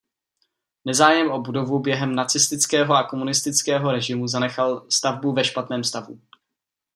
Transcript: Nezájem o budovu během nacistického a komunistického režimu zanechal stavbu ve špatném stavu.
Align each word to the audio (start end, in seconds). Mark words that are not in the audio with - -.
Nezájem 0.85 1.31
o 1.31 1.41
budovu 1.41 1.79
během 1.79 2.15
nacistického 2.15 2.93
a 2.93 3.03
komunistického 3.03 3.91
režimu 3.91 4.27
zanechal 4.27 4.85
stavbu 4.89 5.33
ve 5.33 5.43
špatném 5.43 5.83
stavu. 5.83 6.19